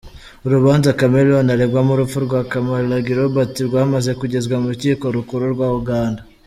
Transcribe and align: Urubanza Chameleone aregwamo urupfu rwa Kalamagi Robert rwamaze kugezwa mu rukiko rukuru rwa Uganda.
Urubanza 0.45 0.95
Chameleone 0.99 1.51
aregwamo 1.53 1.91
urupfu 1.93 2.17
rwa 2.25 2.41
Kalamagi 2.51 3.11
Robert 3.21 3.53
rwamaze 3.67 4.11
kugezwa 4.19 4.55
mu 4.61 4.67
rukiko 4.71 5.05
rukuru 5.15 5.45
rwa 5.55 5.67
Uganda. 5.81 6.21